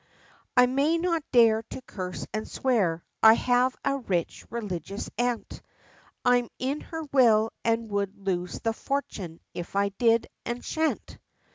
[0.57, 3.05] "I may not dare to curse and swear.
[3.21, 5.61] I have a rich, religious aunt,
[6.25, 11.19] I'm in her will, and I would lose the fortune if I did, and shan't.